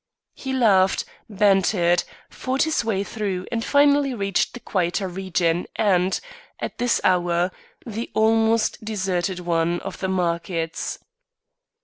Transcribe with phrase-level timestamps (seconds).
[0.33, 6.19] He laughed, bantered, fought his way through and finally reached the quieter region and,
[6.59, 7.51] at this hour,
[7.85, 10.97] the almost deserted one, of the markets.